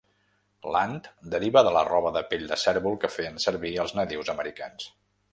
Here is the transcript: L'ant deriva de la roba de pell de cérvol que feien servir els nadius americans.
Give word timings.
L'ant 0.75 0.95
deriva 1.33 1.61
de 1.67 1.73
la 1.75 1.83
roba 1.89 2.11
de 2.15 2.23
pell 2.31 2.45
de 2.51 2.57
cérvol 2.61 2.97
que 3.03 3.11
feien 3.19 3.37
servir 3.43 3.75
els 3.83 3.93
nadius 3.99 4.33
americans. 4.35 4.89